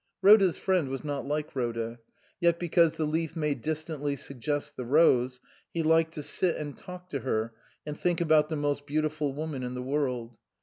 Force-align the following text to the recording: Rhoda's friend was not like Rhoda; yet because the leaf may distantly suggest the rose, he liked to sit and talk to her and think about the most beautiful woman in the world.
Rhoda's 0.23 0.57
friend 0.57 0.89
was 0.89 1.03
not 1.03 1.27
like 1.27 1.55
Rhoda; 1.55 1.99
yet 2.39 2.57
because 2.57 2.93
the 2.93 3.05
leaf 3.05 3.35
may 3.35 3.53
distantly 3.53 4.15
suggest 4.15 4.75
the 4.75 4.83
rose, 4.83 5.39
he 5.71 5.83
liked 5.83 6.15
to 6.15 6.23
sit 6.23 6.55
and 6.55 6.75
talk 6.75 7.11
to 7.11 7.19
her 7.19 7.53
and 7.85 7.95
think 7.95 8.19
about 8.19 8.49
the 8.49 8.55
most 8.55 8.87
beautiful 8.87 9.31
woman 9.31 9.61
in 9.61 9.75
the 9.75 9.83
world. 9.83 10.39